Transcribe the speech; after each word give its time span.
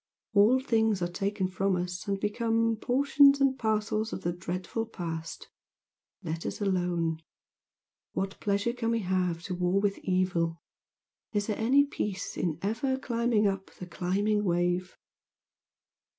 All 0.33 0.59
things 0.59 1.03
are 1.03 1.07
taken 1.11 1.47
from 1.47 1.75
us 1.75 2.07
and 2.07 2.19
become 2.19 2.75
Portions 2.77 3.39
and 3.39 3.55
parcels 3.59 4.11
of 4.11 4.23
the 4.23 4.33
dreadful 4.33 4.87
Past, 4.87 5.47
Let 6.23 6.43
us 6.43 6.59
alone. 6.59 7.21
What 8.13 8.39
pleasure 8.39 8.73
can 8.73 8.89
we 8.89 9.01
have 9.01 9.43
To 9.43 9.53
war 9.53 9.79
with 9.79 9.99
evil? 9.99 10.57
Is 11.33 11.45
there 11.45 11.55
any 11.59 11.85
peace 11.85 12.35
In 12.35 12.57
ever 12.63 12.97
climbing 12.97 13.45
up 13.45 13.67
the 13.75 13.85
climbing 13.85 14.43
wave?" 14.43 14.97